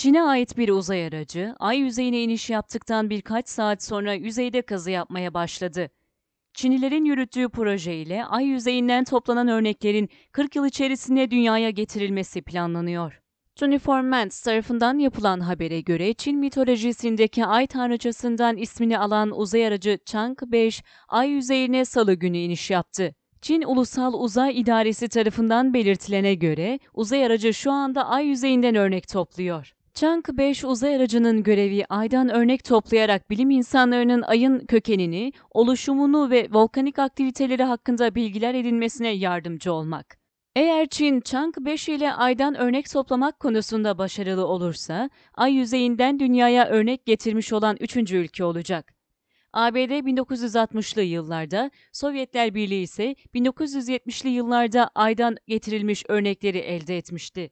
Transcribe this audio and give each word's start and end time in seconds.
Çin'e 0.00 0.22
ait 0.22 0.56
bir 0.56 0.68
uzay 0.68 1.06
aracı, 1.06 1.54
ay 1.58 1.78
yüzeyine 1.78 2.22
iniş 2.22 2.50
yaptıktan 2.50 3.10
birkaç 3.10 3.48
saat 3.48 3.82
sonra 3.82 4.14
yüzeyde 4.14 4.62
kazı 4.62 4.90
yapmaya 4.90 5.34
başladı. 5.34 5.90
Çinlilerin 6.54 7.04
yürüttüğü 7.04 7.48
proje 7.48 7.94
ile 7.94 8.24
ay 8.24 8.44
yüzeyinden 8.44 9.04
toplanan 9.04 9.48
örneklerin 9.48 10.08
40 10.32 10.56
yıl 10.56 10.66
içerisinde 10.66 11.30
dünyaya 11.30 11.70
getirilmesi 11.70 12.42
planlanıyor. 12.42 13.22
24 13.60 14.04
Mans 14.04 14.42
tarafından 14.42 14.98
yapılan 14.98 15.40
habere 15.40 15.80
göre 15.80 16.14
Çin 16.14 16.38
mitolojisindeki 16.38 17.44
ay 17.44 17.66
tanrıçasından 17.66 18.56
ismini 18.56 18.98
alan 18.98 19.30
uzay 19.30 19.66
aracı 19.66 19.98
Chang'e 20.06 20.52
5 20.52 20.82
ay 21.08 21.28
yüzeyine 21.28 21.84
salı 21.84 22.14
günü 22.14 22.38
iniş 22.38 22.70
yaptı. 22.70 23.14
Çin 23.42 23.62
Ulusal 23.62 24.14
Uzay 24.14 24.60
İdaresi 24.60 25.08
tarafından 25.08 25.74
belirtilene 25.74 26.34
göre 26.34 26.78
uzay 26.94 27.26
aracı 27.26 27.54
şu 27.54 27.70
anda 27.72 28.08
ay 28.08 28.26
yüzeyinden 28.26 28.74
örnek 28.74 29.08
topluyor. 29.08 29.74
Chang'e 29.94 30.36
5 30.36 30.64
uzay 30.64 30.96
aracının 30.96 31.42
görevi 31.42 31.84
aydan 31.88 32.28
örnek 32.28 32.64
toplayarak 32.64 33.30
bilim 33.30 33.50
insanlarının 33.50 34.22
ayın 34.22 34.58
kökenini, 34.58 35.32
oluşumunu 35.50 36.30
ve 36.30 36.48
volkanik 36.50 36.98
aktiviteleri 36.98 37.62
hakkında 37.62 38.14
bilgiler 38.14 38.54
edinmesine 38.54 39.08
yardımcı 39.08 39.72
olmak. 39.72 40.18
Eğer 40.56 40.86
Çin, 40.86 41.20
Chang'e 41.20 41.64
5 41.64 41.88
ile 41.88 42.12
aydan 42.12 42.54
örnek 42.54 42.90
toplamak 42.90 43.40
konusunda 43.40 43.98
başarılı 43.98 44.46
olursa, 44.46 45.10
ay 45.34 45.52
yüzeyinden 45.54 46.20
dünyaya 46.20 46.66
örnek 46.66 47.06
getirmiş 47.06 47.52
olan 47.52 47.76
üçüncü 47.80 48.16
ülke 48.16 48.44
olacak. 48.44 48.94
ABD 49.52 49.76
1960'lı 49.76 51.02
yıllarda, 51.02 51.70
Sovyetler 51.92 52.54
Birliği 52.54 52.82
ise 52.82 53.14
1970'li 53.34 54.28
yıllarda 54.28 54.90
aydan 54.94 55.36
getirilmiş 55.46 56.04
örnekleri 56.08 56.58
elde 56.58 56.96
etmişti. 56.96 57.50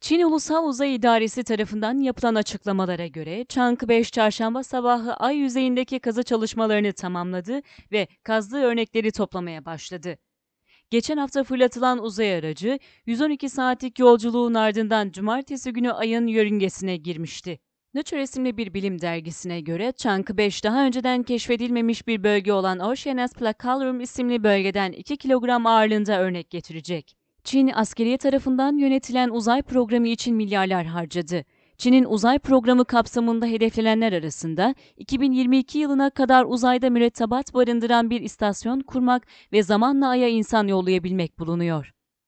Çin 0.00 0.20
Ulusal 0.20 0.68
Uzay 0.68 0.94
İdaresi 0.94 1.44
tarafından 1.44 2.00
yapılan 2.00 2.34
açıklamalara 2.34 3.06
göre 3.06 3.44
Chang'e 3.48 3.88
5 3.88 4.10
çarşamba 4.10 4.62
sabahı 4.62 5.14
ay 5.14 5.36
yüzeyindeki 5.36 5.98
kazı 5.98 6.22
çalışmalarını 6.22 6.92
tamamladı 6.92 7.60
ve 7.92 8.08
kazdığı 8.22 8.62
örnekleri 8.62 9.12
toplamaya 9.12 9.64
başladı. 9.64 10.18
Geçen 10.90 11.16
hafta 11.16 11.44
fırlatılan 11.44 12.02
uzay 12.02 12.34
aracı 12.34 12.78
112 13.06 13.48
saatlik 13.48 13.98
yolculuğun 13.98 14.54
ardından 14.54 15.10
cumartesi 15.10 15.72
günü 15.72 15.92
ayın 15.92 16.26
yörüngesine 16.26 16.96
girmişti. 16.96 17.58
Nature 17.94 18.22
isimli 18.22 18.56
bir 18.56 18.74
bilim 18.74 19.00
dergisine 19.00 19.60
göre 19.60 19.92
Chang'e 19.96 20.36
5 20.36 20.64
daha 20.64 20.84
önceden 20.86 21.22
keşfedilmemiş 21.22 22.06
bir 22.06 22.24
bölge 22.24 22.52
olan 22.52 22.80
Oceanus 22.80 23.32
Placarum 23.32 24.00
isimli 24.00 24.44
bölgeden 24.44 24.92
2 24.92 25.16
kilogram 25.16 25.66
ağırlığında 25.66 26.20
örnek 26.20 26.50
getirecek. 26.50 27.19
Çin, 27.44 27.70
askeriye 27.74 28.18
tarafından 28.18 28.76
yönetilen 28.76 29.28
uzay 29.28 29.62
programı 29.62 30.08
için 30.08 30.36
milyarlar 30.36 30.86
harcadı. 30.86 31.44
Çin'in 31.78 32.04
uzay 32.04 32.38
programı 32.38 32.84
kapsamında 32.84 33.46
hedeflenenler 33.46 34.12
arasında 34.12 34.74
2022 34.96 35.78
yılına 35.78 36.10
kadar 36.10 36.44
uzayda 36.44 36.90
mürettebat 36.90 37.54
barındıran 37.54 38.10
bir 38.10 38.20
istasyon 38.20 38.80
kurmak 38.80 39.26
ve 39.52 39.62
zamanla 39.62 40.08
Ay'a 40.08 40.28
insan 40.28 40.66
yollayabilmek 40.66 41.38
bulunuyor. 41.38 41.92